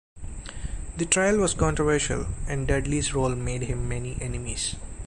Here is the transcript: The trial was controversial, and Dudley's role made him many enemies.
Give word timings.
The 0.97 1.05
trial 1.05 1.37
was 1.37 1.53
controversial, 1.53 2.25
and 2.47 2.67
Dudley's 2.67 3.13
role 3.13 3.35
made 3.35 3.61
him 3.61 3.87
many 3.87 4.17
enemies. 4.19 4.75